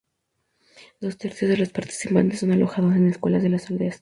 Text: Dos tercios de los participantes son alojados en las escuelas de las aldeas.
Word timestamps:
Dos 0.99 1.15
tercios 1.19 1.51
de 1.51 1.57
los 1.57 1.69
participantes 1.69 2.39
son 2.39 2.51
alojados 2.51 2.95
en 2.95 3.03
las 3.05 3.11
escuelas 3.13 3.43
de 3.43 3.49
las 3.49 3.69
aldeas. 3.69 3.99